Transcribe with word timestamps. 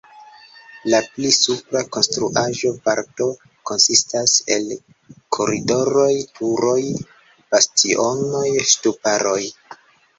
La 0.93 1.01
pli 1.17 1.33
supra 1.35 1.83
konstruaĵo-parto 1.97 3.29
konsistas 3.73 4.35
el 4.57 4.67
koridoroj, 5.39 6.11
turoj, 6.41 6.79
bastionoj, 7.55 8.47
ŝtuparoj. 8.75 9.41